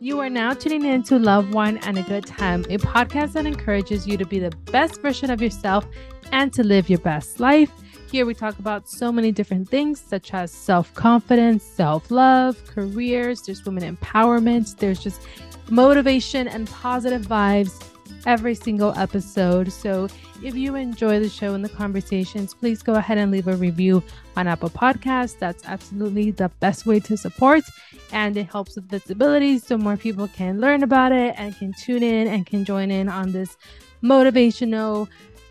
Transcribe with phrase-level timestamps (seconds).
[0.00, 3.46] You are now tuning in to Love, Wine, and a Good Time, a podcast that
[3.46, 5.84] encourages you to be the best version of yourself
[6.30, 7.72] and to live your best life.
[8.08, 13.42] Here we talk about so many different things, such as self confidence, self love, careers,
[13.42, 15.20] there's women empowerment, there's just
[15.68, 17.82] motivation and positive vibes
[18.26, 19.72] every single episode.
[19.72, 20.08] So
[20.42, 24.02] if you enjoy the show and the conversations, please go ahead and leave a review
[24.36, 25.38] on Apple Podcasts.
[25.38, 27.64] That's absolutely the best way to support.
[28.12, 32.02] And it helps with visibility so more people can learn about it and can tune
[32.02, 33.56] in and can join in on this
[34.02, 35.08] motivational,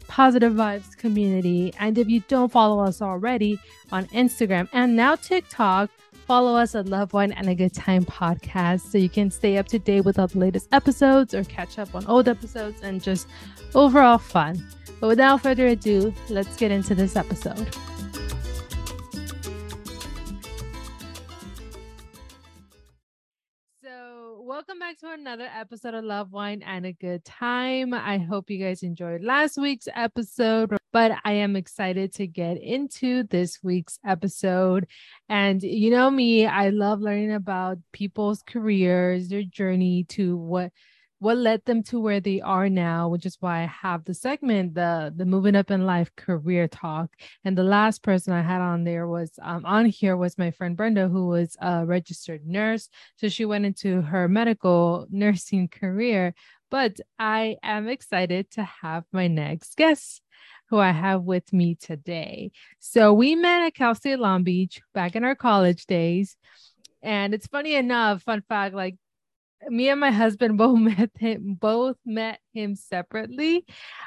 [0.07, 1.73] positive vibes community.
[1.79, 3.59] And if you don't follow us already
[3.91, 5.89] on Instagram and now TikTok,
[6.27, 9.67] follow us at Love Wine and a Good Time podcast so you can stay up
[9.69, 13.27] to date with all the latest episodes or catch up on old episodes and just
[13.73, 14.61] overall fun.
[14.99, 17.73] But without further ado, let's get into this episode.
[24.57, 27.93] Welcome back to another episode of Love, Wine, and a Good Time.
[27.93, 33.21] I hope you guys enjoyed last week's episode, but I am excited to get into
[33.21, 34.87] this week's episode.
[35.29, 40.71] And you know me, I love learning about people's careers, their journey to what
[41.19, 44.73] what led them to where they are now which is why i have the segment
[44.73, 47.09] the the moving up in life career talk
[47.43, 50.77] and the last person i had on there was um, on here was my friend
[50.77, 56.33] brenda who was a registered nurse so she went into her medical nursing career
[56.69, 60.21] but i am excited to have my next guest
[60.69, 62.51] who I have with me today.
[62.79, 66.35] So we met at Cal State Long Beach back in our college days.
[67.01, 68.97] And it's funny enough, fun fact, like
[69.69, 73.65] me and my husband both met him both met him separately.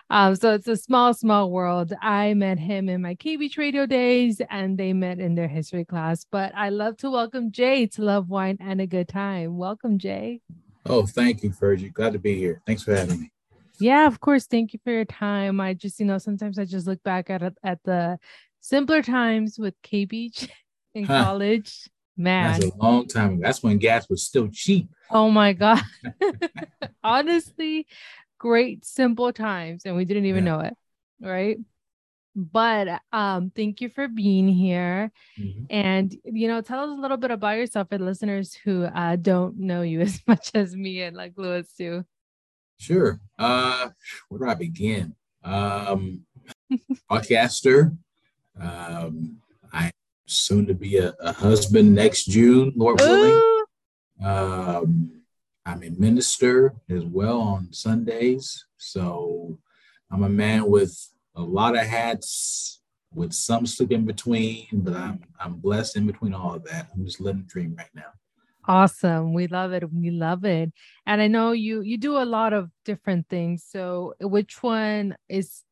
[0.08, 1.92] Um, so it's a small small world.
[2.00, 6.24] I met him in my kbeach radio days and they met in their history class.
[6.30, 9.56] But i love to welcome jay to love wine and a good time.
[9.56, 10.40] Welcome jay.
[10.86, 11.92] Oh thank you fergie.
[11.92, 12.62] Glad to be here.
[12.66, 13.32] Thanks for having me.
[13.78, 14.46] Yeah of course.
[14.46, 15.60] Thank you for your time.
[15.60, 18.18] I just you know sometimes i just look back at at the
[18.60, 20.48] simpler times with kbeach
[20.94, 21.24] in huh.
[21.24, 21.88] college
[22.20, 23.40] Man, that's a long time ago.
[23.44, 24.90] That's when gas was still cheap.
[25.10, 25.80] Oh my god!
[27.02, 27.86] Honestly,
[28.36, 30.52] great simple times, and we didn't even yeah.
[30.52, 30.74] know it,
[31.18, 31.58] right?
[32.36, 35.64] But um, thank you for being here, mm-hmm.
[35.70, 39.16] and you know, tell us a little bit about yourself for the listeners who uh,
[39.16, 42.04] don't know you as much as me and like Lewis too.
[42.76, 43.18] Sure.
[43.38, 43.88] Uh,
[44.28, 45.14] where do I begin?
[45.42, 46.26] Um,
[47.10, 47.96] podcaster.
[48.60, 49.39] Um,
[50.30, 53.42] soon to be a, a husband next June, Lord willing.
[54.24, 55.22] Um,
[55.66, 58.64] I'm a minister as well on Sundays.
[58.76, 59.58] So
[60.10, 60.96] I'm a man with
[61.36, 62.80] a lot of hats,
[63.12, 66.88] with some slip in between, but I'm I'm blessed in between all of that.
[66.94, 68.12] I'm just living the dream right now.
[68.66, 69.32] Awesome.
[69.32, 69.90] We love it.
[69.92, 70.72] We love it.
[71.06, 73.64] And I know you you do a lot of different things.
[73.68, 75.62] So which one is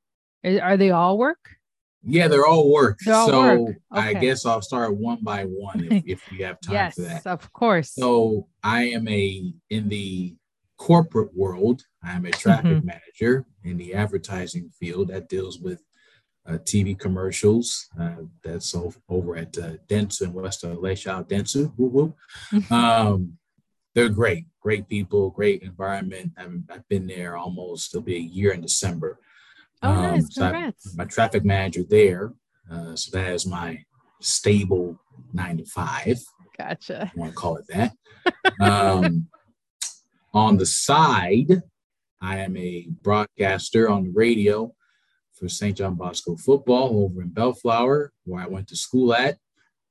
[0.45, 1.58] are they all work?
[2.03, 2.99] Yeah, they're all work.
[3.05, 3.77] They're all so work.
[3.95, 4.09] Okay.
[4.09, 7.27] I guess I'll start one by one if, if we have time yes, for that.
[7.27, 7.93] Of course.
[7.93, 10.37] So I am a in the
[10.79, 12.87] corporate world, I'm a traffic mm-hmm.
[12.87, 15.83] manager in the advertising field that deals with
[16.47, 17.89] uh, TV commercials.
[18.01, 18.75] Uh, that's
[19.09, 20.95] over at uh, Dentsu in West LA.
[20.95, 21.73] Shout out Dentsu.
[21.77, 22.15] Woo woo.
[22.71, 23.37] Um,
[23.95, 26.33] they're great, great people, great environment.
[26.39, 29.19] I've, I've been there almost, it'll be a year in December.
[29.83, 30.29] Oh, um, nice.
[30.35, 30.91] Congrats.
[30.91, 32.33] So my traffic manager there.
[32.71, 33.85] Uh, so that is my
[34.21, 34.99] stable
[35.33, 36.19] nine to five.
[36.57, 37.11] Gotcha.
[37.15, 37.93] I want to call it that.
[38.61, 39.29] um,
[40.35, 41.63] on the side,
[42.21, 44.75] I am a broadcaster on the radio
[45.33, 45.77] for St.
[45.77, 49.39] John Bosco football over in Bellflower, where I went to school at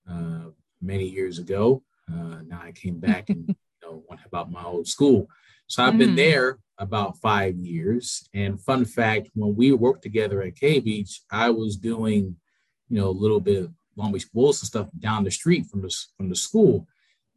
[0.09, 0.49] uh,
[0.81, 1.83] many years ago.
[2.11, 5.27] Uh, now I came back and you know went about my old school.
[5.67, 5.99] So I've mm.
[5.99, 8.27] been there about five years.
[8.33, 12.35] And fun fact, when we worked together at K Beach, I was doing,
[12.89, 15.81] you know, a little bit of Long Beach Bulls and stuff down the street from
[15.81, 16.87] the from the school.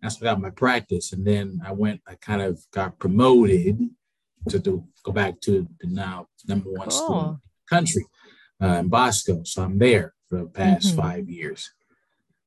[0.02, 1.12] That's what I got my practice.
[1.12, 3.78] And then I went, I kind of got promoted
[4.48, 6.90] to do, go back to the now number one cool.
[6.90, 8.06] school in the country
[8.62, 9.42] uh, in Bosco.
[9.44, 11.00] So I'm there for the past mm-hmm.
[11.00, 11.70] five years.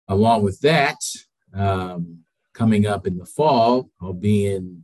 [0.07, 0.97] Along with that,
[1.53, 4.83] um, coming up in the fall, I'll be in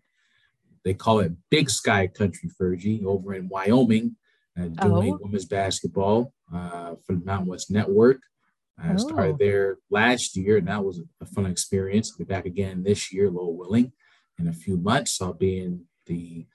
[0.90, 4.16] they call it Big Sky Country, Fergie, over in Wyoming,
[4.60, 5.20] uh, doing oh.
[5.22, 8.22] women's basketball uh, for the Mountain West Network.
[8.84, 8.98] I oh.
[8.98, 12.12] started there last year, and that was a fun experience.
[12.12, 13.92] I'll be back again this year, Lord willing.
[14.40, 16.48] In a few months, I'll be in the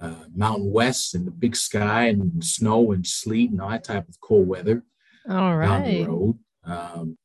[0.00, 4.08] uh, Mountain West and the Big Sky and snow and sleet and all that type
[4.08, 4.82] of cold weather.
[5.28, 5.66] All right.
[5.66, 6.38] Down the road.
[6.64, 7.18] Um,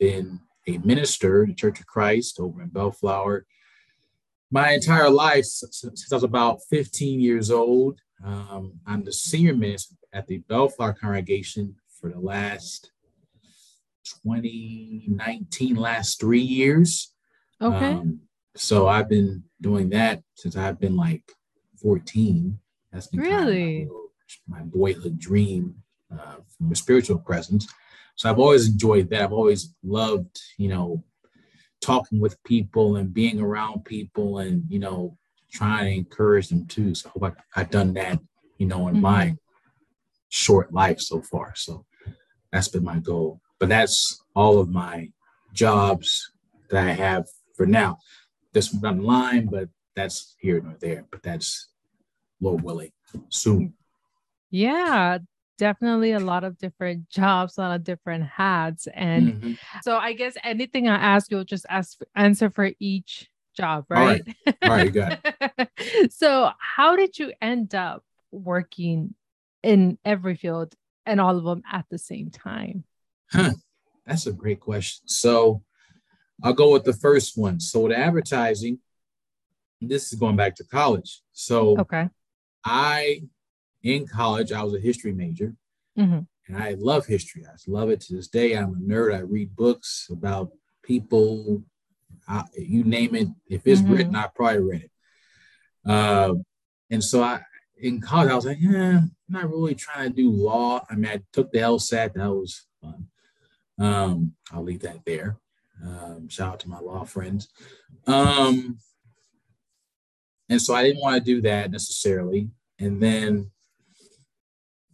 [0.00, 3.44] been a minister, the Church of Christ over in Bellflower
[4.52, 7.98] my entire life since I was about 15 years old.
[8.24, 12.92] Um, I'm the senior minister at the Bellflower congregation for the last
[14.24, 17.14] 2019, last three years.
[17.62, 17.92] Okay.
[17.92, 18.20] Um,
[18.54, 21.22] so I've been doing that since I've been like
[21.80, 22.58] 14.
[22.92, 23.88] That's been kind of Really?
[24.48, 25.76] my, my boyhood dream
[26.12, 27.66] uh, from a spiritual presence.
[28.16, 29.22] So I've always enjoyed that.
[29.22, 31.02] I've always loved, you know,
[31.82, 35.18] talking with people and being around people and, you know,
[35.52, 36.94] trying to encourage them too.
[36.94, 38.18] So I hope I, I've done that,
[38.56, 39.02] you know, in mm-hmm.
[39.02, 39.36] my
[40.30, 41.54] short life so far.
[41.54, 41.84] So
[42.50, 43.40] that's been my goal.
[43.58, 45.10] But that's all of my
[45.52, 46.32] jobs
[46.70, 47.98] that I have for now.
[48.52, 51.04] This one's on line, but that's here nor there.
[51.10, 51.68] But that's
[52.40, 52.92] Lord willing
[53.28, 53.74] soon.
[54.50, 55.18] Yeah,
[55.58, 58.88] definitely a lot of different jobs, a lot of different hats.
[58.94, 59.58] And Mhm.
[59.82, 64.22] so I guess anything I ask, you'll just ask answer for each job, All right?
[64.46, 64.56] right.
[64.62, 66.12] All right, you got it.
[66.12, 69.14] so how did you end up working
[69.62, 70.74] in every field
[71.06, 72.84] and all of them at the same time?
[73.30, 73.52] Huh.
[74.06, 75.06] That's a great question.
[75.06, 75.62] So
[76.42, 77.60] I'll go with the first one.
[77.60, 78.80] So the advertising,
[79.80, 81.22] this is going back to college.
[81.32, 82.08] So Okay.
[82.64, 83.22] I,
[83.82, 85.54] in college, I was a history major
[85.98, 86.26] Mhm.
[86.46, 87.44] and I love history.
[87.46, 88.56] I love it to this day.
[88.56, 89.14] I'm a nerd.
[89.14, 90.52] I read books about
[90.82, 91.64] people,
[92.28, 93.28] I, you name it.
[93.48, 93.90] If it's Mhm.
[93.90, 94.90] written, I probably read it.
[95.84, 96.34] Uh,
[96.90, 97.42] and so I,
[97.76, 100.84] in college, I was like, yeah, I'm not really trying to do law.
[100.88, 102.14] I mean, I took the LSAT.
[102.14, 103.08] That was fun.
[103.78, 105.38] Um, I'll leave that there.
[105.84, 107.48] Um, shout out to my law friends.
[108.06, 108.78] Um,
[110.48, 112.50] and so I didn't want to do that necessarily.
[112.78, 113.50] And then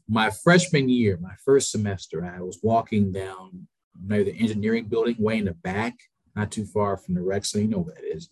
[0.08, 3.68] my freshman year, my first semester, I was walking down
[4.02, 5.94] maybe the engineering building way in the back,
[6.34, 7.44] not too far from the rec.
[7.44, 8.30] So you know where that is.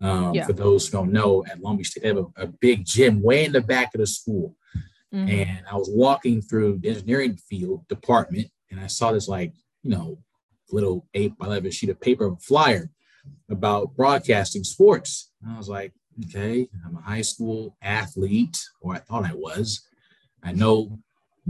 [0.00, 0.46] Um, Yeah.
[0.46, 3.22] For those who don't know, at Long Beach State, they have a, a big gym
[3.22, 4.56] way in the back of the school.
[5.14, 5.30] Mhm.
[5.30, 9.90] And I was walking through the engineering field department and I saw this like, you
[9.90, 10.18] know,
[10.72, 12.90] little eight by 11 sheet of paper flyer
[13.48, 15.30] about broadcasting sports.
[15.42, 15.92] And I was like,
[16.26, 19.86] okay, I'm a high school athlete, or I thought I was.
[20.42, 20.98] I know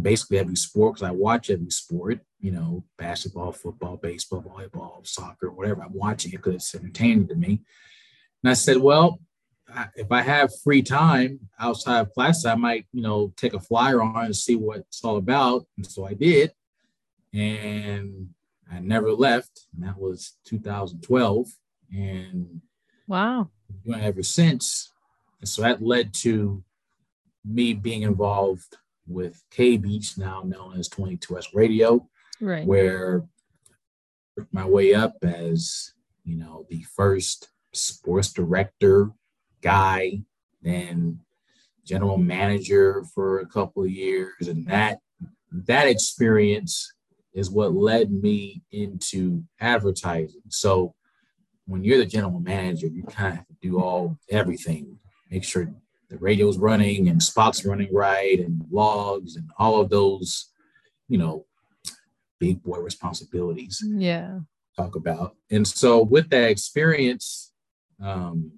[0.01, 5.51] basically every sport because I watch every sport, you know, basketball, football, baseball, volleyball, soccer,
[5.51, 5.83] whatever.
[5.83, 7.63] I'm watching it because it's entertaining to me.
[8.43, 9.21] And I said, well,
[9.97, 14.03] if I have free time outside of class, I might, you know, take a flyer
[14.03, 15.67] on and see what it's all about.
[15.77, 16.53] And so I did.
[17.33, 18.31] And
[18.71, 19.67] I never left.
[19.75, 21.47] And that was 2012.
[21.93, 22.61] And
[23.07, 23.51] Wow.
[23.95, 24.93] ever since.
[25.41, 26.65] And so that led to
[27.45, 28.77] me being involved
[29.07, 32.09] with K Beach, now known as 22 West Radio,
[32.41, 32.67] Right.
[32.67, 33.25] where
[34.51, 35.93] my way up as,
[36.25, 39.11] you know, the first sports director
[39.63, 40.23] guy,
[40.63, 41.21] then
[41.85, 44.49] general manager for a couple of years.
[44.49, 44.99] And that
[45.53, 46.93] that experience
[47.33, 50.43] is what led me into advertising.
[50.49, 50.95] So
[51.67, 54.99] when you're the general manager, you kind of have to do all everything,
[55.31, 55.73] make sure
[56.15, 60.51] the radio's running and spots running right and logs and all of those,
[61.09, 61.45] you know,
[62.39, 64.41] big boy responsibilities Yeah.
[64.77, 65.37] talk about.
[65.51, 67.53] And so with that experience,
[68.01, 68.53] um,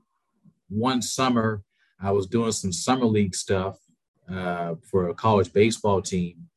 [0.69, 1.63] one summer
[1.99, 3.79] I was doing some summer league stuff
[4.29, 6.49] uh, for a college baseball team,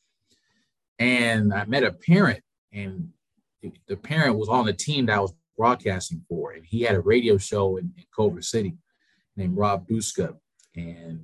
[0.98, 3.14] and I met a parent, and
[3.62, 6.96] the- the parent was on the team that I was broadcasting for, and he had
[6.96, 8.76] a radio show in, in Culver City
[9.38, 10.38] named Rob Buska,
[10.80, 11.20] and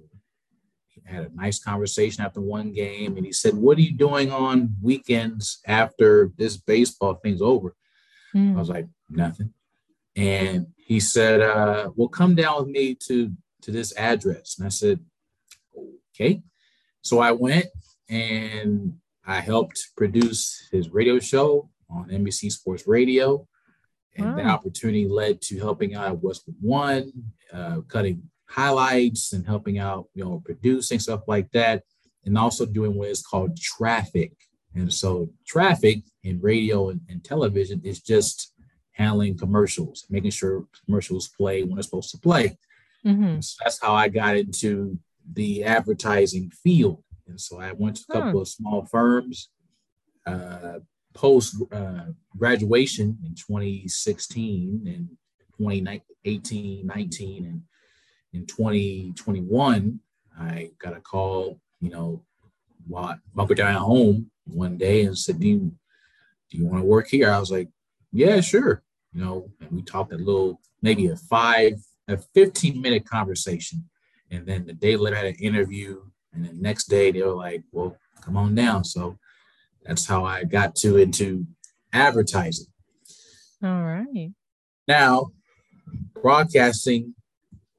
[0.88, 4.31] he had a nice conversation after one game, and he said, "What are you doing
[4.31, 7.75] on weekends after this baseball thing's over?"
[8.33, 8.55] I Mm.
[8.55, 9.53] was like, nothing.
[10.17, 13.31] And he said, uh, well, come down with me to,
[13.62, 14.57] to this address.
[14.57, 15.00] And I said,
[16.13, 16.41] okay.
[17.01, 17.67] So I went
[18.09, 23.47] and I helped produce his radio show on NBC Sports Radio.
[24.17, 24.55] And the Wow.
[24.55, 27.12] opportunity led to helping out at Westwood One,
[27.53, 31.83] uh, cutting highlights and helping out, you know, producing stuff like that.
[32.25, 34.33] And also doing what is called traffic.
[34.73, 38.53] And so traffic in radio and, and television is just
[38.93, 42.57] handling commercials, making sure commercials play when they're supposed to play.
[43.05, 43.43] Mhm.
[43.43, 44.99] So that's how I got into
[45.33, 47.03] the advertising field.
[47.27, 49.49] And so I went to a couple of small firms
[50.25, 50.79] uh,
[51.13, 52.05] post uh,
[52.37, 55.09] graduation in 2016 and
[55.57, 57.61] 2018, 19, and
[58.36, 60.00] in 2021,
[60.38, 62.24] I got a call, you know,
[62.88, 65.72] while bunker down at home one day and said, do you,
[66.51, 67.32] do you want to work here?
[67.32, 67.70] I was like,
[68.12, 68.84] yeah, sure.
[69.13, 71.74] You know, and we talked a little, maybe a five
[72.08, 73.86] a 15 minute conversation.
[74.30, 76.01] And then the day later, I had an interview.
[76.34, 78.84] And the next day, they were like, well, come on down.
[78.84, 79.18] So
[79.84, 81.46] that's how I got to into
[81.94, 82.68] advertising.
[83.63, 84.32] All right.
[84.88, 85.27] Now,
[86.22, 87.15] broadcasting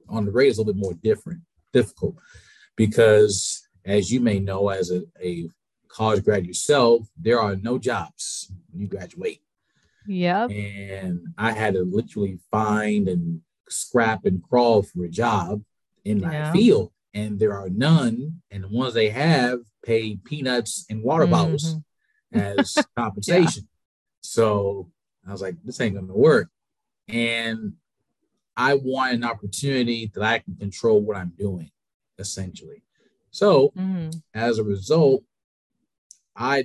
[0.08, 1.40] on the radio is a little bit more different,
[1.72, 2.16] difficult,
[2.76, 5.48] because as you may know, as a, a
[5.88, 9.40] college grad yourself, there are no jobs when you graduate.
[10.06, 10.50] Yep.
[10.50, 15.62] And I had to literally find and scrap and crawl for a job
[16.04, 16.52] in my Yeah.
[16.52, 16.92] field.
[17.14, 18.42] And there are none.
[18.50, 21.76] And the ones they have pay peanuts and water bottles
[22.34, 22.38] mm-hmm.
[22.38, 23.68] as compensation.
[24.20, 24.90] So
[25.26, 26.50] I was like, this ain't gonna work.
[27.08, 27.74] And
[28.56, 31.70] I want an opportunity that I can control what I'm doing,
[32.18, 32.82] essentially.
[33.30, 34.22] So Mhm.
[34.34, 35.22] as a result,
[36.34, 36.64] I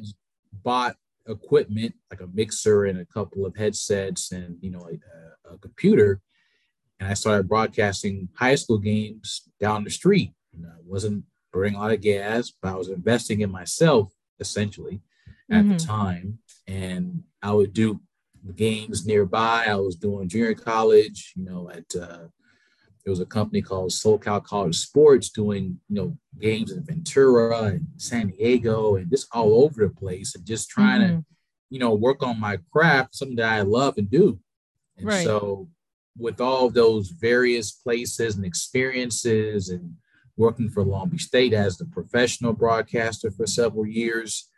[0.64, 5.58] bought equipment like a mixer and a couple of headsets and you know a, a
[5.58, 6.22] computer,
[7.00, 10.34] and I started broadcasting high school games down the street.
[10.54, 15.02] And I wasn't burning a lot of gas, but I was investing in myself essentially
[15.52, 15.86] at the Mhm.
[15.86, 18.02] time, and I would do
[18.56, 19.66] games nearby.
[19.68, 22.28] I was doing junior college, you know, at uh,
[23.04, 27.88] there was a company called SoCal College Sports doing, you know, games in Ventura and
[27.98, 31.26] San Diego and just all over the place and just trying to, Mhm.
[31.70, 34.40] you know, work on my craft, something that I love and do.
[34.98, 35.24] And Right.
[35.24, 35.70] so
[36.18, 39.96] with all those various places and experiences and
[40.38, 44.50] working for Long Beach State as the professional broadcaster for several years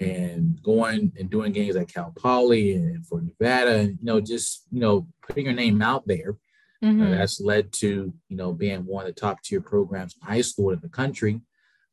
[0.00, 4.64] and going and doing games at Cal Poly and for Nevada and, you know, just,
[4.70, 6.36] you know, putting your name out there.
[6.82, 7.10] Uh, Mhm.
[7.18, 10.70] that's led to you know being one of the top tier programs in high school
[10.70, 11.40] in the country.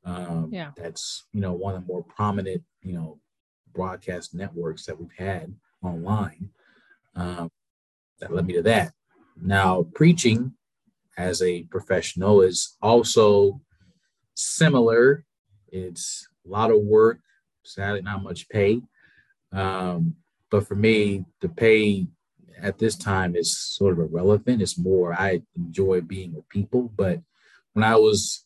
[0.04, 0.72] Um, Yeah.
[0.76, 3.20] that's you know one of the more prominent you know
[3.74, 6.50] broadcast networks that we've had online.
[7.16, 7.50] Um,
[8.20, 8.94] that led me to that.
[9.42, 10.54] Now preaching
[11.18, 13.62] as a professional is also
[14.36, 15.26] similar.
[15.70, 17.20] It's a lot of work,
[17.64, 18.82] sadly not much pay.
[19.52, 20.16] Um,
[20.50, 22.08] but for me, the pay
[22.62, 24.62] at this time is sort of irrelevant.
[24.62, 26.92] It's more I enjoy being with people.
[26.96, 27.22] But
[27.74, 28.46] when I was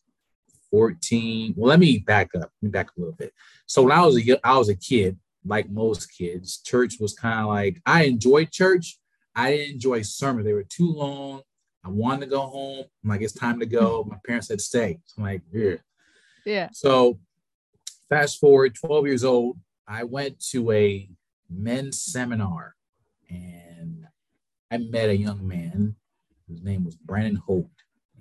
[0.71, 2.51] 14, well, let me back up.
[2.62, 3.33] Let me back a little bit.
[3.65, 7.39] So when I was a I was a kid, like most kids, church was kind
[7.39, 9.00] of like I enjoyed church.
[9.36, 10.45] I didn't enjoy sermons.
[10.45, 11.41] They were too long.
[11.86, 12.86] I wanted to go home.
[13.03, 14.03] I'm like, it's time to go.
[14.09, 15.00] My parents said stay.
[15.05, 15.75] So I'm like, yeah.
[16.45, 16.69] Yeah.
[16.74, 17.19] So
[18.09, 21.09] fast forward 12 years old, I went to a
[21.49, 22.75] men's seminar
[23.29, 24.05] and
[24.71, 25.95] I met a young man.
[26.49, 27.69] His name was Brandon Holt.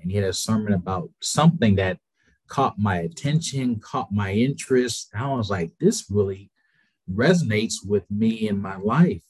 [0.01, 1.99] And he had a sermon about something that
[2.49, 5.11] caught my attention, caught my interest.
[5.13, 6.51] And I was like, this really
[7.13, 9.25] resonates with me in my life.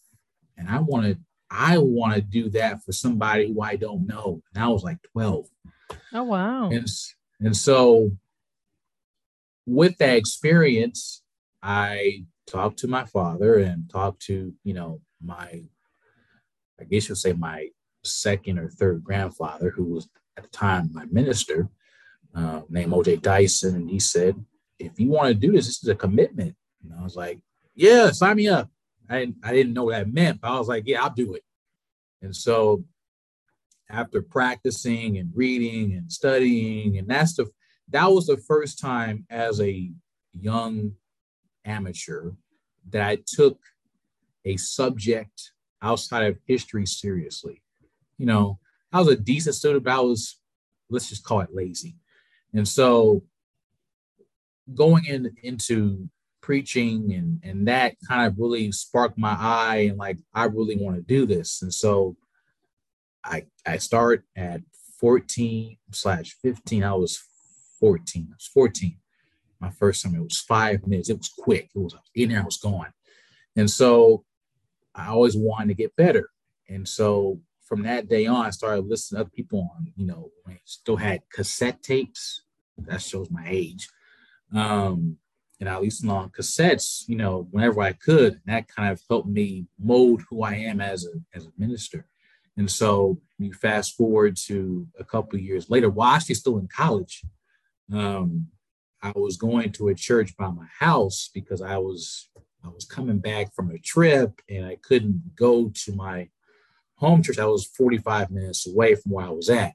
[0.59, 1.19] And I want to,
[1.51, 4.43] I want to do that for somebody who I don't know.
[4.55, 5.47] And I was like 12.
[6.15, 6.71] Oh wow.
[6.71, 6.87] And,
[7.41, 8.11] and so
[9.67, 11.23] with that experience,
[11.63, 15.65] I talked to my father and talked to, you know, my,
[16.81, 17.69] I guess you'll say my
[18.05, 21.69] second or third grandfather, who was at the time my minister,
[22.35, 23.75] uh, named OJ Dyson.
[23.75, 24.37] And he said,
[24.79, 26.55] if you want to do this, this is a commitment.
[26.85, 27.41] And I was like,
[27.75, 28.71] yeah, sign me up.
[29.09, 31.35] I didn't, I didn't know what that meant, but I was like, yeah, I'll do
[31.35, 31.43] it.
[32.23, 32.85] And so
[33.89, 37.47] after practicing and reading and studying, and that's the
[37.91, 39.91] that was the first time as a
[40.33, 40.93] young
[41.65, 42.33] amateur
[42.91, 43.59] that I took
[44.45, 45.53] a subject
[45.83, 47.63] outside of history seriously.
[48.19, 48.59] You know,
[48.93, 50.39] I was a decent student, but I was,
[50.89, 51.97] let's just call it lazy.
[52.55, 53.23] And so
[54.75, 56.09] going in into
[56.41, 60.97] preaching and and that kind of really sparked my eye and like I really want
[60.97, 61.63] to do this.
[61.63, 62.17] And so
[63.25, 64.61] I I start at
[65.01, 66.85] 14 slash 15.
[66.85, 67.23] I was
[67.79, 68.29] 14.
[68.31, 68.97] I was 14.
[69.61, 71.09] My first time it was five minutes.
[71.09, 71.71] It was quick.
[71.75, 72.93] It was in there, I was gone.
[73.57, 74.25] And so
[74.95, 76.31] I always wanted to get better.
[76.69, 80.31] And so from that day on, I started listening to other people on, you know,
[80.65, 82.43] still had cassette tapes.
[82.79, 83.89] That shows my age.
[84.55, 85.17] Um,
[85.59, 88.35] and I listened on cassettes, you know, whenever I could.
[88.35, 92.07] And that kind of helped me mold who I am as a as a minister.
[92.59, 97.23] And so you fast forward to a couple years later, while actually still in college,
[97.93, 98.49] um,
[99.03, 102.29] I was going to a church by my house because I was
[102.65, 106.29] I was coming back from a trip and I couldn't go to my
[106.97, 107.39] home church.
[107.39, 109.75] I was 45 minutes away from where I was at.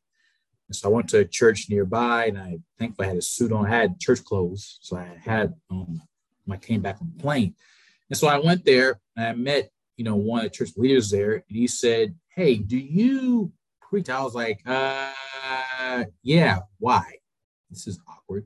[0.68, 3.65] And so I went to a church nearby and I thankfully had a suit on.
[3.65, 4.80] I had church clothes.
[4.82, 6.01] So I had um
[6.50, 7.56] I came back on the plane.
[8.10, 11.10] And so I went there and I met, you know, one of the church leaders
[11.10, 14.10] there, and he said, Hey, do you preach?
[14.10, 15.12] I was like, uh,
[16.24, 17.20] yeah, why?
[17.71, 18.45] This is awkward.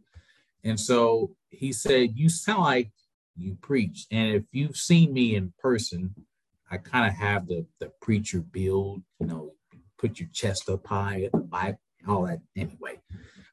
[0.63, 2.91] And so he said, you sound like
[3.35, 4.07] you preach.
[4.11, 6.15] And if you've seen me in person,
[6.71, 9.53] I kind of have the the preacher build, you know,
[9.97, 12.39] put your chest up high at the Bible, all that.
[12.55, 12.99] Anyway,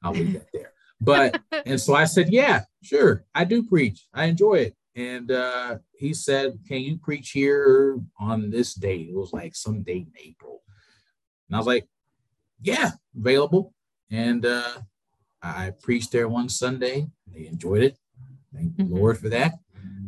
[0.03, 0.73] I'll leave that there.
[1.01, 4.07] But and so I said, yeah, sure, I do preach.
[4.15, 4.77] I enjoy it.
[4.95, 9.09] And uh, he said, can you preach here on this date?
[9.09, 10.63] It was like some date in April.
[11.49, 11.87] And I was like,
[12.61, 13.73] yeah, available.
[14.11, 14.79] And uh,
[15.43, 17.09] I preached there one Sunday.
[17.27, 17.99] They enjoyed it.
[18.55, 18.95] Thank the mm-hmm.
[18.95, 19.55] Lord for that.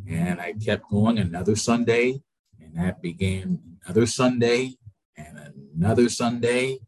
[0.08, 2.22] And I kept going another Sunday,
[2.60, 4.74] and that began another Sunday
[5.16, 5.38] and
[5.74, 6.78] another Sunday.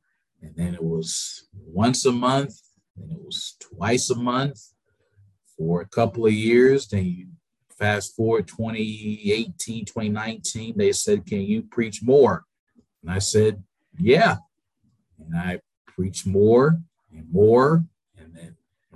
[0.43, 2.61] And then it was once a month,
[2.97, 4.61] and it was twice a month
[5.57, 6.87] for a couple of years.
[6.87, 7.26] Then you
[7.79, 12.45] fast forward 2018, 2019, they said, Can you preach more?
[13.03, 13.62] And I said,
[13.99, 14.37] Yeah.
[15.19, 17.85] And I preached more and more.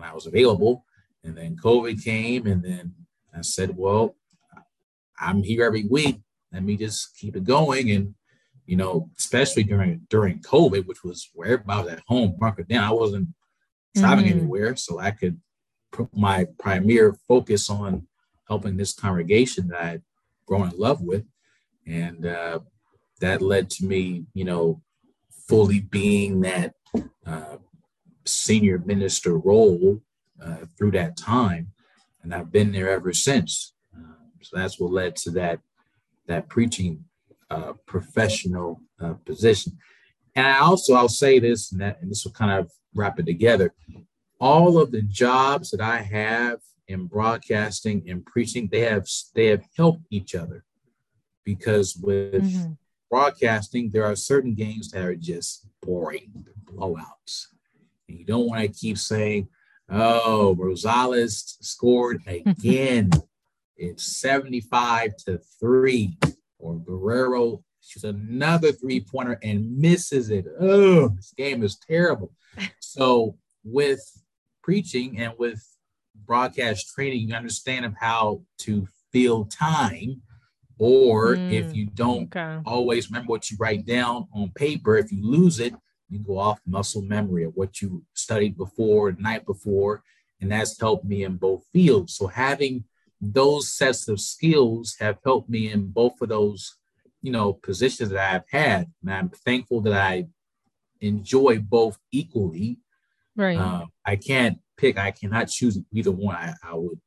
[0.00, 0.84] When I was available,
[1.22, 2.94] and then COVID came, and then
[3.36, 4.16] I said, Well,
[5.20, 6.20] I'm here every week.
[6.52, 7.90] Let me just keep it going.
[7.90, 8.14] And,
[8.66, 12.84] you know, especially during during COVID, which was where everybody was at home, market down.
[12.84, 13.28] I wasn't
[13.96, 14.38] traveling mm-hmm.
[14.38, 14.76] anywhere.
[14.76, 15.38] So I could
[15.92, 18.06] put my premier focus on
[18.48, 20.02] helping this congregation that I'd
[20.46, 21.24] grown in love with.
[21.86, 22.60] And uh,
[23.20, 24.82] that led to me, you know,
[25.48, 26.74] fully being that
[27.26, 27.56] uh,
[28.32, 30.00] senior minister role
[30.42, 31.72] uh, through that time
[32.22, 33.74] and I've been there ever since.
[33.96, 35.60] Um, so that's what led to that
[36.26, 37.04] that preaching
[37.50, 39.76] uh, professional uh, position.
[40.36, 43.26] And I also I'll say this, and, that, and this will kind of wrap it
[43.26, 43.74] together.
[44.40, 49.64] All of the jobs that I have in broadcasting and preaching, they have they have
[49.76, 50.64] helped each other
[51.44, 52.72] because with mm-hmm.
[53.10, 57.46] broadcasting, there are certain games that are just boring blowouts.
[58.18, 59.48] You don't want to keep saying,
[59.90, 63.10] Oh, Rosales scored again.
[63.76, 66.16] it's 75 to 3.
[66.58, 70.46] Or Guerrero shoots another three pointer and misses it.
[70.60, 72.32] Oh, this game is terrible.
[72.78, 74.00] so, with
[74.62, 75.66] preaching and with
[76.26, 80.22] broadcast training, you understand of how to fill time.
[80.78, 82.60] Or mm, if you don't okay.
[82.64, 85.74] always remember what you write down on paper, if you lose it,
[86.10, 90.02] you go off muscle memory of what you studied before, the night before,
[90.40, 92.14] and that's helped me in both fields.
[92.14, 92.84] So having
[93.20, 96.76] those sets of skills have helped me in both of those,
[97.22, 98.90] you know, positions that I've had.
[99.02, 100.26] And I'm thankful that I
[101.00, 102.78] enjoy both equally.
[103.36, 103.58] Right.
[103.58, 104.98] Uh, I can't pick.
[104.98, 106.34] I cannot choose either one.
[106.34, 107.00] I, I would,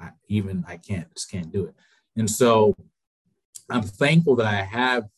[0.00, 1.74] I, even I can't just can't do it.
[2.16, 2.74] And so
[3.70, 5.08] I'm thankful that I have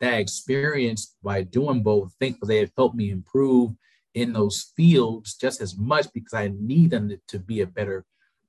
[0.00, 3.72] that experience by doing both, thankfully, they have helped me improve
[4.14, 8.04] in those fields just as much because I need them to, to be a better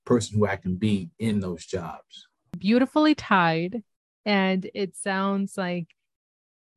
[0.05, 2.27] person who I can be in those jobs.
[2.57, 3.83] Beautifully tied.
[4.25, 5.87] And it sounds like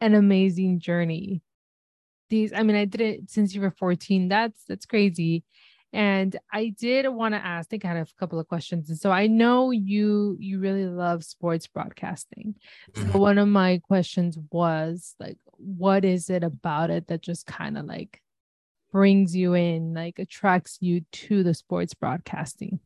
[0.01, 1.43] an amazing journey.
[2.31, 4.29] These, I mean, I did it since you were 14.
[4.29, 5.45] That's that's crazy.
[5.95, 8.91] And I did want to ask, I think I had a couple of questions.
[8.91, 12.57] And so I know you you really love sports broadcasting.
[12.97, 13.19] So mm-hmm.
[13.19, 17.87] one of my questions was like, what is it about it that just kind of
[17.87, 18.21] like
[18.91, 22.81] brings you in, like attracts you to the sports broadcasting?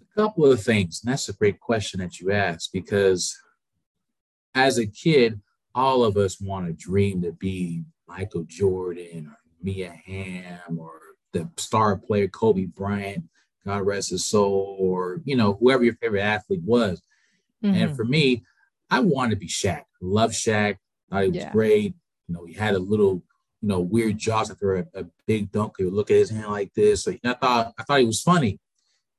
[0.00, 1.02] A couple of things.
[1.02, 3.36] And that's a great question that you asked because
[4.54, 5.40] as a kid,
[5.74, 11.00] all of us want to dream to be Michael Jordan or Mia Hamm or
[11.32, 13.24] the star player Kobe Bryant,
[13.64, 17.02] God rest his soul, or you know whoever your favorite athlete was.
[17.64, 17.74] Mm-hmm.
[17.74, 18.44] And for me,
[18.90, 19.84] I wanted to be Shaq.
[20.00, 20.76] Love Shaq.
[21.10, 21.52] Thought he was yeah.
[21.52, 21.94] great.
[22.28, 23.22] You know, he had a little,
[23.60, 25.74] you know, weird jaws after a, a big dunk.
[25.78, 27.04] He would look at his hand like this.
[27.04, 28.58] So I thought I thought he was funny.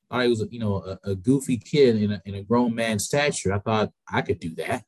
[0.09, 2.75] I thought he was, you know, a, a goofy kid in a, in a grown
[2.75, 3.53] man's stature.
[3.53, 4.83] I thought I could do that,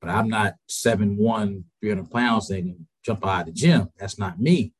[0.00, 3.90] but I'm not 7'1", 300 pounds and jump out of the gym.
[3.98, 4.72] That's not me.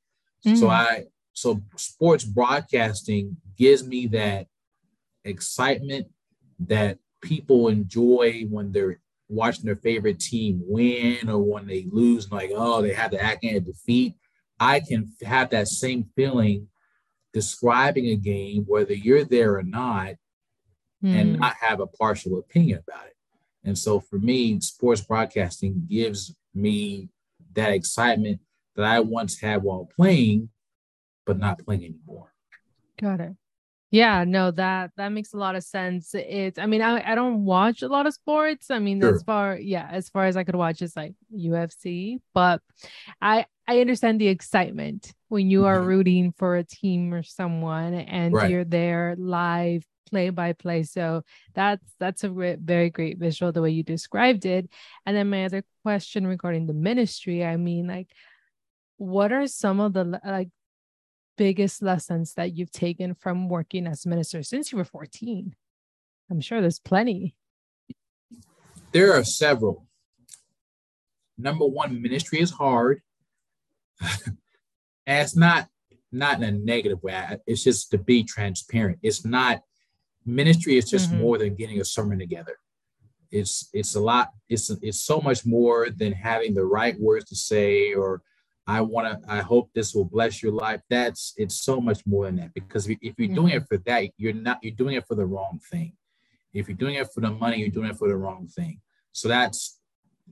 [0.45, 0.57] Mm.
[0.59, 4.47] So I so sports broadcasting gives me that
[5.25, 6.07] excitement
[6.61, 12.51] that people enjoy when they're watching their favorite team win or when they lose, like,
[12.55, 14.15] oh, they have the acting of defeat.
[14.59, 16.69] I can have that same feeling
[17.33, 20.15] describing a game, whether you're there or not,
[21.05, 21.15] mm.
[21.15, 23.17] and not have a partial opinion about it.
[23.65, 27.11] And so for me, sports broadcasting gives me
[27.53, 28.41] that excitement
[28.77, 30.51] that I once had while playing,
[31.25, 32.33] but not playing anymore.
[33.01, 33.33] Got it.
[33.93, 36.11] Yeah, no, that that makes a lot of sense.
[36.15, 38.71] It's I mean, I, I don't watch a lot of sports.
[38.71, 39.15] I mean, Sure.
[39.15, 42.61] as far yeah, as far as I could watch is like UFC, but
[43.21, 45.87] I I understand the excitement when you are Mhm.
[45.87, 48.51] rooting for a team or someone and Right.
[48.51, 50.83] you're there live play by play.
[50.83, 51.23] So
[51.55, 54.69] that's that's a re- very great visual the way you described it.
[55.05, 58.09] And then my other question regarding the ministry, I mean, like
[58.97, 60.49] what are some of the like
[61.37, 65.55] biggest lessons that you've taken from working as a minister since you were 14?
[66.31, 67.35] I'm sure there's plenty.
[68.93, 69.87] There are several.
[71.39, 73.03] Number one, ministry is hard.
[74.27, 75.69] and it's not
[76.13, 77.37] not in a negative way.
[77.47, 78.99] It's just to be transparent.
[79.03, 79.61] It's not
[80.25, 81.19] ministry is just Mhm.
[81.19, 82.59] more than getting a sermon together.
[83.31, 87.37] It's it's a lot, it's it's so much more than having the right words to
[87.37, 88.23] say or
[88.67, 90.81] I want to, I hope this will bless your life.
[90.91, 93.77] That's it's so much more than that because if, if you're doing it mm-hmm.
[93.77, 95.93] for that, you're not you're doing it for the wrong thing.
[96.53, 98.81] If you're doing it for the money, you're doing it for the wrong thing.
[99.13, 99.79] So that's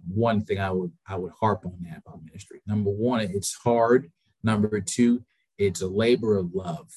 [0.09, 2.61] one thing I would I would harp on that about ministry.
[2.67, 4.11] Number one, it's hard.
[4.43, 5.25] Number two,
[5.57, 6.91] it's a labor of love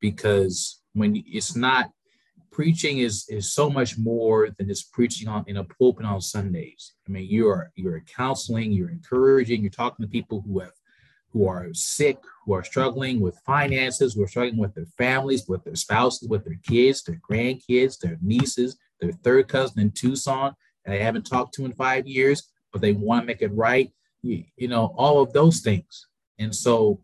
[0.00, 1.90] because when it's not
[2.50, 6.94] preaching is is so much more than just preaching on in a pulpit on Sundays.
[7.06, 10.72] I mean, you are you're counseling, you're encouraging, you're talking to people who have
[11.32, 15.62] who are sick, who are struggling with finances, who are struggling with their families, with
[15.64, 20.92] their spouses, with their kids, their grandkids, their nieces, their third cousin in Tucson that
[20.92, 23.92] they haven't talked to in five years, but they want to make it right.
[24.22, 26.06] You, you know, all of those things.
[26.38, 27.00] And so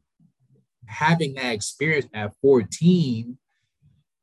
[0.86, 3.38] having that experience at 14,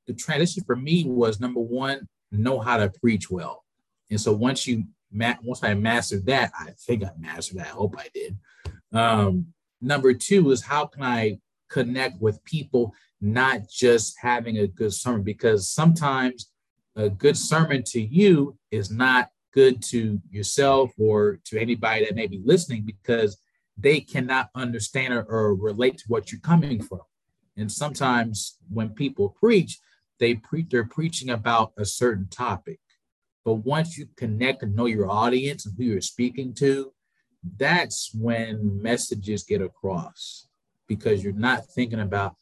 [0.07, 3.63] the transition for me was number one, know how to preach well.
[4.09, 7.67] And so once you ma- once I mastered that, I think I mastered that.
[7.67, 8.37] I hope I did.
[8.91, 9.47] Um,
[9.81, 15.23] number two is how can I connect with people, not just having a good sermon,
[15.23, 16.51] because sometimes
[16.95, 22.27] a good sermon to you is not good to yourself or to anybody that may
[22.27, 23.37] be listening because
[23.77, 27.01] they cannot understand or, or relate to what you're coming from.
[27.57, 29.79] And sometimes when people preach,
[30.21, 32.79] they pre- they're preaching about a certain topic.
[33.43, 36.93] But once you connect and know your audience and who you're speaking to,
[37.57, 40.47] that's when messages get across
[40.87, 42.35] because you're not thinking about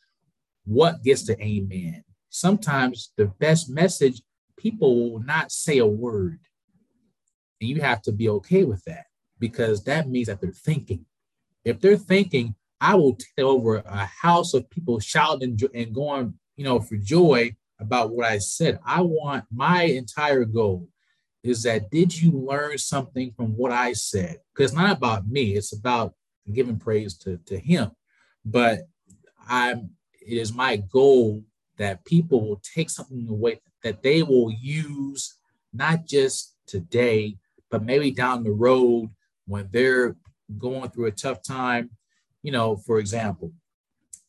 [0.65, 2.03] what gets the amen.
[2.29, 4.21] Sometimes the best message,
[4.57, 6.39] people will not say a word.
[7.61, 9.05] And you have to be okay with that
[9.39, 11.05] because that means that they're thinking.
[11.63, 16.33] If they're thinking, I will take over a house of people shouting and, and going,
[16.57, 18.79] you know, for joy about what I said.
[18.85, 20.87] I want my entire goal
[21.43, 24.37] is that did you learn something from what I said?
[24.53, 26.13] Because it's not about me, it's about
[26.51, 27.91] giving praise to, to him.
[28.43, 28.81] But
[29.47, 31.43] I'm it is my goal
[31.77, 35.35] that people will take something away that they will use
[35.73, 37.37] not just today,
[37.71, 39.09] but maybe down the road
[39.47, 40.15] when they're
[40.57, 41.89] going through a tough time.
[42.43, 43.53] You know, for example,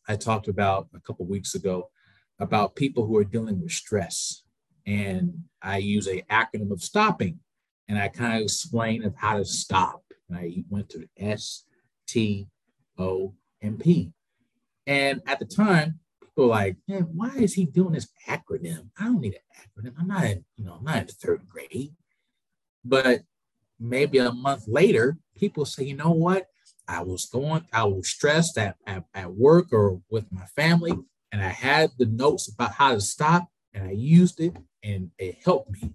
[0.09, 1.91] I talked about a couple weeks ago
[2.40, 4.42] about people who are dealing with stress.
[4.87, 7.38] And I use a acronym of stopping.
[7.88, 10.03] And I kind of explain of how to stop.
[10.29, 11.64] And I went to S
[12.09, 12.48] T
[12.98, 14.12] O M P.
[14.87, 18.88] And at the time, people were like, man, why is he doing this acronym?
[18.98, 19.94] I don't need an acronym.
[19.98, 21.92] I'm not in, you know, I'm not in third grade.
[22.85, 23.20] But
[23.79, 26.46] maybe a month later, people say, you know what?
[26.88, 30.96] I was going, I was stressed at, at, at work or with my family,
[31.33, 35.38] and I had the notes about how to stop, and I used it, and it
[35.45, 35.93] helped me.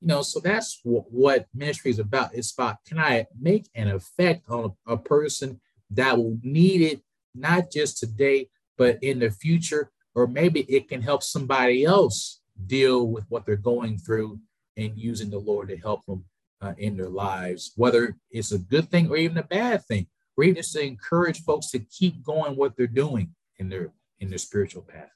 [0.00, 2.34] You know, so that's what, what ministry is about.
[2.34, 5.60] It's about can I make an effect on a, a person
[5.90, 7.00] that will need it,
[7.34, 13.08] not just today, but in the future, or maybe it can help somebody else deal
[13.08, 14.40] with what they're going through
[14.76, 16.24] and using the Lord to help them
[16.60, 20.06] uh, in their lives, whether it's a good thing or even a bad thing,
[20.36, 23.92] or even just to encourage folks to keep going what they're doing in their
[24.24, 25.10] in their spiritual path.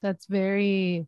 [0.00, 1.06] That's very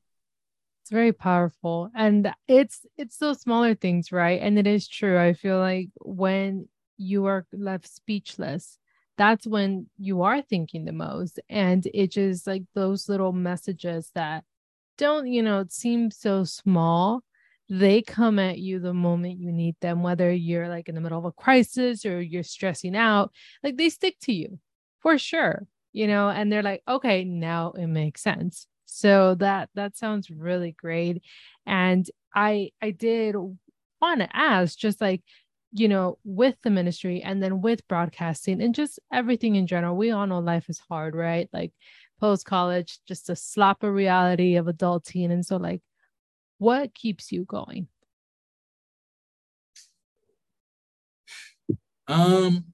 [0.83, 1.91] it's very powerful.
[1.95, 4.41] And it's it's those smaller things, right?
[4.43, 5.19] And it is true.
[5.19, 8.79] I feel like when you are left speechless,
[9.17, 11.41] that's when you are thinking the most.
[11.49, 14.45] And it just like those little messages that
[14.97, 17.23] don't, you know, seem so small.
[17.69, 21.19] They come at you the moment you need them, whether you're like in the middle
[21.19, 23.31] of a crisis or you're stressing out,
[23.63, 24.59] like they stick to you
[25.01, 25.67] for sure,
[25.99, 28.69] you know, and they're like, okay, now it makes sense.
[28.85, 31.23] So that that sounds really great.
[31.67, 33.35] And I I did
[34.01, 35.23] want to ask just like
[35.73, 40.11] you know, with the ministry and then with broadcasting and just everything in general, we
[40.13, 41.49] all know life is hard, right?
[41.53, 41.73] Like
[42.21, 45.31] post college, just a slap of reality of adulting.
[45.33, 45.83] And so, like,
[46.59, 47.89] what keeps you going?
[52.09, 52.73] Um,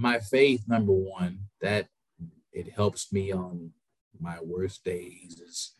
[0.00, 1.86] my faith, number one, that
[2.52, 3.70] it helps me on
[4.18, 5.74] my worst days is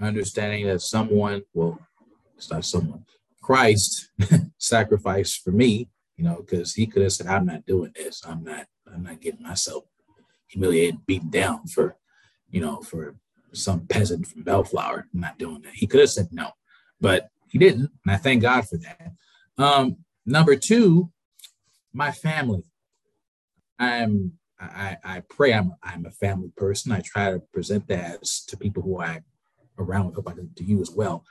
[0.00, 1.78] understanding that someone, well,
[2.36, 3.04] it's not someone,
[3.40, 4.10] Christ
[4.58, 8.22] sacrificed for me, you know, because he could have said, I'm not doing this.
[8.26, 9.84] I'm not, I'm not getting myself
[10.48, 11.96] humiliated, beaten down for,
[12.50, 13.16] you know, for
[13.52, 15.06] some peasant from Bellflower.
[15.12, 15.74] I'm not doing that.
[15.74, 16.50] He could have said no,
[17.00, 17.90] but he didn't.
[18.04, 19.12] And I thank God for that.
[19.56, 21.10] Um, number two,
[21.92, 22.64] my family.
[23.82, 26.92] I'm I, I pray I'm I'm a family person.
[26.92, 29.22] I try to present that to people who I
[29.78, 30.16] around with.
[30.16, 31.24] hope I to you as well.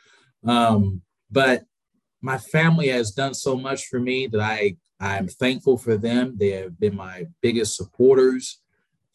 [0.45, 1.63] Um, but
[2.21, 6.35] my family has done so much for me that I I'm thankful for them.
[6.37, 8.59] They have been my biggest supporters.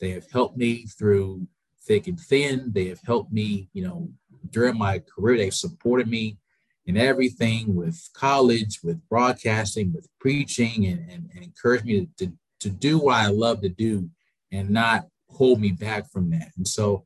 [0.00, 1.46] They have helped me through
[1.82, 2.72] thick and thin.
[2.74, 4.08] They have helped me, you know,
[4.50, 5.36] during my career.
[5.36, 6.38] They've supported me
[6.86, 12.32] in everything with college, with broadcasting, with preaching, and, and, and encouraged me to, to,
[12.60, 14.08] to do what I love to do
[14.52, 16.52] and not hold me back from that.
[16.56, 17.04] And so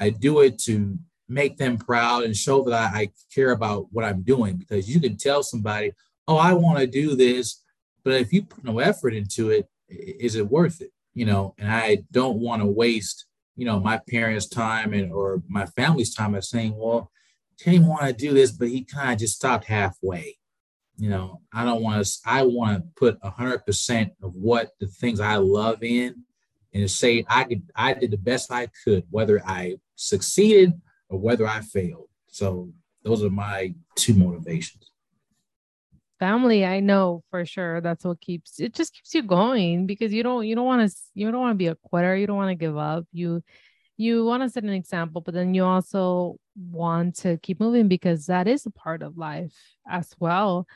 [0.00, 4.04] I do it to make them proud and show that I, I care about what
[4.04, 5.92] I'm doing because you can tell somebody,
[6.26, 7.62] oh, I want to do this,
[8.04, 10.90] but if you put no effort into it, is it worth it?
[11.14, 15.42] You know, and I don't want to waste, you know, my parents' time and or
[15.48, 17.10] my family's time by saying, well,
[17.58, 20.38] didn't want to do this, but he kind of just stopped halfway.
[20.98, 24.86] You know, I don't want to, I want to put hundred percent of what the
[24.86, 26.24] things I love in
[26.74, 30.72] and say I could I did the best I could, whether I succeeded
[31.08, 32.08] or whether I failed.
[32.28, 32.72] So
[33.04, 34.90] those are my two motivations.
[36.18, 40.24] Family, I know for sure that's what keeps it just keeps you going because you
[40.24, 42.50] don't you don't want to you don't want to be a quitter, you don't want
[42.50, 43.04] to give up.
[43.12, 43.42] You
[43.96, 48.26] you want to set an example, but then you also want to keep moving because
[48.26, 49.54] that is a part of life
[49.88, 50.66] as well.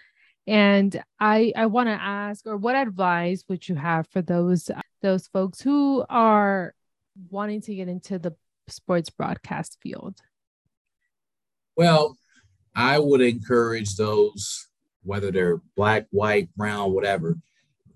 [0.47, 4.81] And I I want to ask, or what advice would you have for those uh,
[5.01, 6.75] those folks who are
[7.31, 8.35] wanting to get into the
[8.69, 10.21] sports broadcast field?
[11.77, 12.17] Well,
[12.75, 14.69] I would encourage those,
[15.03, 17.39] whether they're black, white, brown, whatever,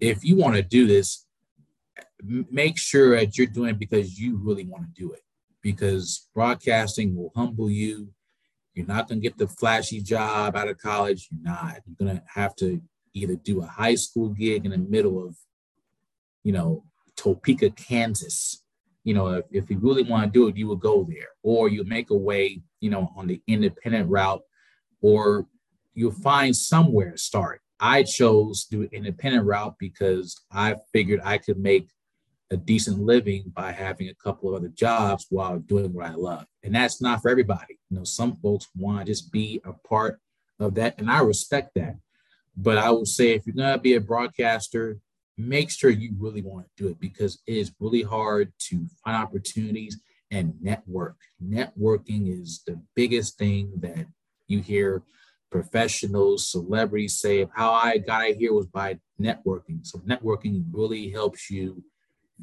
[0.01, 1.27] if you want to do this,
[2.23, 5.23] make sure that you're doing it because you really want to do it.
[5.63, 8.09] Because broadcasting will humble you.
[8.77, 11.29] You're not going to get the flashy job out of college.
[11.33, 11.79] You're not.
[11.87, 12.83] You're going to have to
[13.15, 15.35] either do a high school gig in the middle of,
[16.45, 16.85] you know,
[17.17, 18.63] Topeka, Kansas.
[19.03, 21.71] You know, if, if you really want to do it, you would go there, or
[21.71, 24.43] you make a way, you know, on the independent route,
[25.01, 25.47] or
[25.95, 27.63] you'll find somewhere to start.
[27.81, 31.89] I chose to do independent route because I figured I could make
[32.51, 36.47] a decent living by having a couple of other jobs while doing what I love.
[36.63, 37.79] And that's not for everybody.
[37.91, 40.21] You know, some folks want to just be a part
[40.59, 41.97] of that, and I respect that.
[42.57, 44.99] But I would say if you're going to be a broadcaster,
[45.37, 49.17] make sure you really want to do it because it is really hard to find
[49.17, 51.17] opportunities and network.
[51.45, 54.07] Networking is the biggest thing that
[54.49, 55.03] you hear
[55.51, 57.47] professionals, celebrities say.
[57.55, 59.87] How I got here was by networking.
[59.87, 61.83] So networking really helps you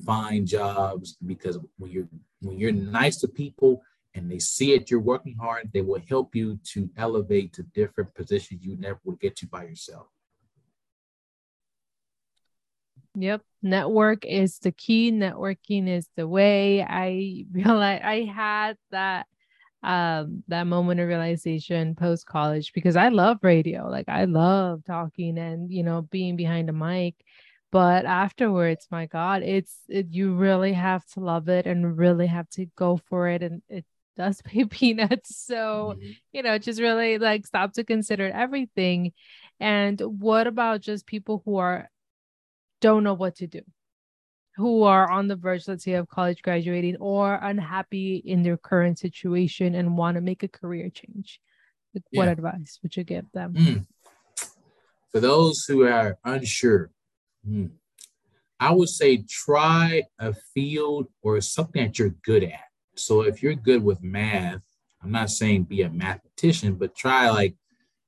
[0.06, 2.08] find jobs because when you're
[2.41, 3.82] when you're nice to people
[4.15, 8.13] and they see it you're working hard, they will help you to elevate to different
[8.13, 10.08] positions you never would get to by yourself.
[13.15, 13.41] Yep.
[13.62, 15.12] Network is the key.
[15.12, 16.84] Networking is the way.
[16.84, 19.27] I realized I had that
[19.84, 23.89] um that moment of realization post college because I love radio.
[23.89, 27.15] Like I love talking and you know being behind a mic.
[27.73, 32.47] But afterwards, my God, it's it, you really have to love it and really have
[32.51, 33.41] to go for it.
[33.41, 33.83] And it
[34.15, 35.43] does pay peanuts.
[35.43, 36.12] So, mm-hmm.
[36.31, 39.13] you know, just really like stop to consider everything.
[39.59, 41.89] And what about just people who are
[42.79, 43.62] don't know what to do,
[44.55, 48.99] who are on the verge, let's say, of college graduating or unhappy in their current
[48.99, 51.39] situation and want to make a career change.
[51.95, 52.19] Like, yeah.
[52.19, 53.53] What advice would you give them?
[53.55, 53.88] Mm.
[55.12, 56.91] For those who are unsure,
[57.47, 57.69] mm,
[58.60, 62.65] I would say try a field or something that you're good at.
[62.95, 64.62] So if you're good with math,
[65.01, 67.56] I'm not saying be a mathematician, but try like,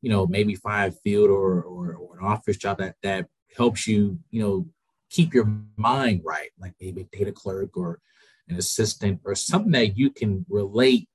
[0.02, 3.88] you know, maybe find a field or, or, or an office job that that helps
[3.88, 4.68] you, you know,
[5.10, 8.00] keep your mind right, like maybe a data clerk or
[8.48, 11.10] an assistant or something that you can relate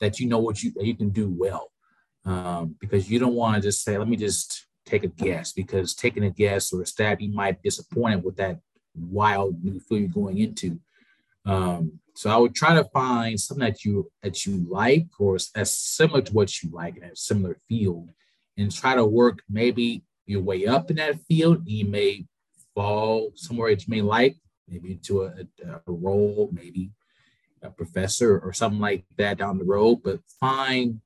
[0.00, 1.72] that you know what you you can do well.
[2.24, 5.94] Um, because you don't want to just say, let me just take a guess, because
[5.94, 8.56] taking a guess or a stab, you might be disappointed with that
[8.94, 10.78] wild new field you're going into.
[11.46, 15.70] Um, so I would try to find something that you that you like or as
[15.72, 18.10] similar to what you like in a similar field,
[18.58, 21.58] and try to work maybe your way up in that field.
[21.66, 22.26] You may
[22.74, 24.36] fall somewhere that you may like,
[24.68, 25.32] maybe into a,
[25.64, 26.90] a role, maybe
[27.62, 31.00] a professor or something like that down the road, but find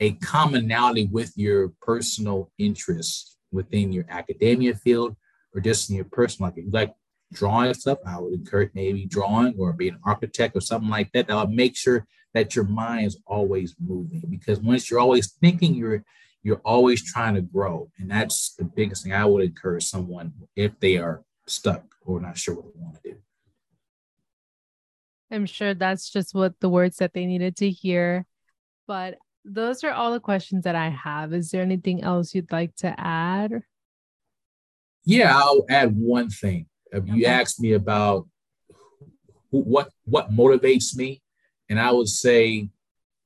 [0.00, 5.16] a commonality with your personal interests within your academia field
[5.54, 6.64] or just in your personal life.
[6.70, 6.94] like
[7.32, 11.28] drawing stuff, I would encourage maybe drawing or being an architect or something like that.
[11.28, 15.74] That will make sure that your mind is always moving because once you're always thinking,
[15.74, 16.04] you're
[16.42, 17.90] you're always trying to grow.
[17.98, 22.38] And that's the biggest thing I would encourage someone if they are stuck or not
[22.38, 23.16] sure what they want to do.
[25.30, 28.24] I'm sure that's just what the words that they needed to hear.
[28.86, 31.32] But those are all the questions that I have.
[31.32, 33.62] Is there anything else you'd like to add?
[35.04, 36.66] Yeah, I'll add one thing.
[36.92, 38.26] If you asked me about
[39.50, 41.22] who, what what motivates me,
[41.68, 42.68] and I would say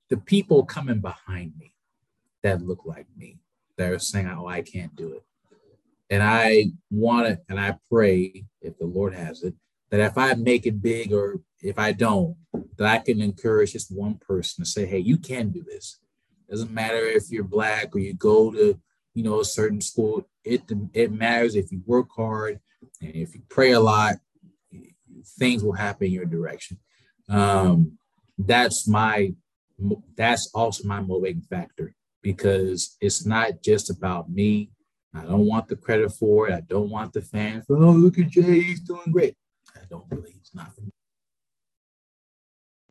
[0.08, 1.74] the people coming behind me
[2.42, 3.38] that look like me
[3.76, 5.22] that are saying, "Oh, I can't do it,"
[6.10, 9.54] and I want it, and I pray if the Lord has it
[9.90, 12.36] that if I make it big or if I don't,
[12.78, 15.98] that I can encourage just one person to say, "Hey, you can do this."
[16.52, 18.78] Doesn't matter if you're black or you go to,
[19.14, 20.28] you know, a certain school.
[20.44, 22.60] It it matters if you work hard
[23.00, 24.16] and if you pray a lot,
[25.38, 26.78] things will happen in your direction.
[27.30, 27.96] Um,
[28.36, 29.32] that's my
[30.14, 34.72] that's also my motivating factor because it's not just about me.
[35.14, 36.52] I don't want the credit for it.
[36.52, 37.64] I don't want the fans.
[37.70, 39.36] Oh, look at Jay, he's doing great.
[39.74, 40.92] I don't believe it's not for me.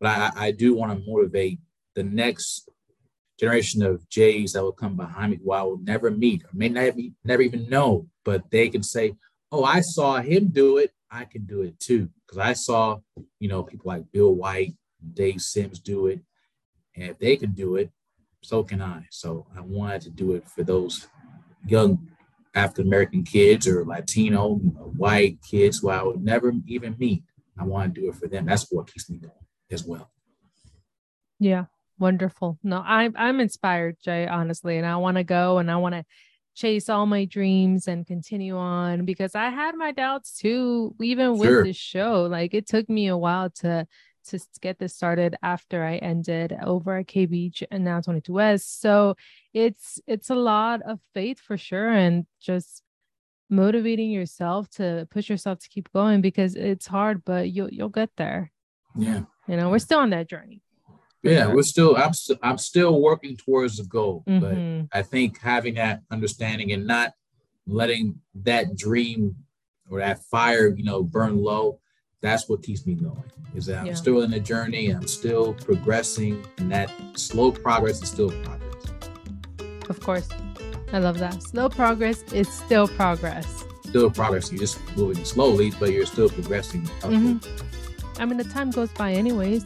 [0.00, 1.60] But I, I do want to motivate
[1.94, 2.68] the next
[3.42, 6.68] generation of Jays that will come behind me who I will never meet or may
[6.68, 9.16] never, never even know, but they can say,
[9.50, 10.92] oh, I saw him do it.
[11.10, 12.08] I can do it too.
[12.24, 12.98] Because I saw,
[13.40, 14.74] you know, people like Bill White,
[15.14, 16.20] Dave Sims do it.
[16.94, 17.90] And if they can do it,
[18.42, 19.06] so can I.
[19.10, 21.08] So I wanted to do it for those
[21.66, 22.08] young
[22.54, 27.24] African American kids or Latino, white kids who I would never even meet.
[27.58, 28.46] I want to do it for them.
[28.46, 29.32] That's what keeps me going
[29.70, 30.10] as well.
[31.40, 31.64] Yeah,
[32.02, 32.58] wonderful.
[32.64, 36.04] No, I'm I'm inspired, Jay, honestly, and I want to go and I want to
[36.54, 41.58] chase all my dreams and continue on because I had my doubts too, even sure.
[41.58, 42.26] with the show.
[42.30, 43.86] Like it took me a while to
[44.26, 48.80] to get this started after I ended over at K Beach and now 22 West.
[48.80, 49.14] So
[49.54, 52.82] it's it's a lot of faith for sure and just
[53.48, 58.10] motivating yourself to push yourself to keep going because it's hard, but you'll you'll get
[58.16, 58.50] there.
[58.96, 59.22] Yeah.
[59.46, 60.62] You know, we're still on that journey.
[61.22, 64.40] Yeah, we're still I'm st- I'm still working towards the goal, mm-hmm.
[64.40, 67.14] but I think having that understanding and not
[67.66, 69.36] letting that dream
[69.88, 71.78] or that fire, you know, burn low
[72.22, 75.52] that's what keeps me going is that I'm still in the journey and I'm still
[75.52, 78.84] progressing and that slow progress is still progress.
[79.90, 80.28] Of course.
[80.92, 81.42] I love that.
[81.42, 83.64] Slow progress is still progress.
[83.84, 84.50] Still progress.
[84.50, 86.82] You're just moving slowly, but you're still progressing.
[87.00, 88.22] Mm-hmm.
[88.22, 89.64] I mean, the time goes by anyways.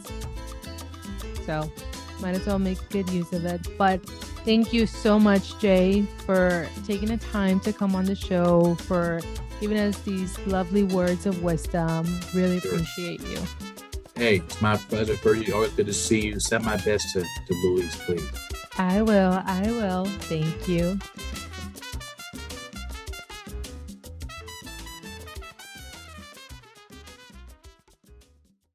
[1.47, 1.71] So
[2.19, 3.65] might as well make good use of it.
[3.77, 4.05] But
[4.45, 9.21] thank you so much, Jay, for taking the time to come on the show, for
[9.61, 12.05] giving us these lovely words of wisdom.
[12.35, 13.39] Really appreciate you.
[14.15, 15.53] Hey, it's my pleasure for you.
[15.53, 16.39] Always good to see you.
[16.39, 18.29] Send my best to, to Louise, please.
[18.77, 19.41] I will.
[19.45, 20.05] I will.
[20.05, 20.99] Thank you.